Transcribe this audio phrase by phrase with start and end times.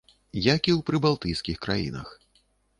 [0.45, 2.09] Як і ў прыбалтыйскіх краінах.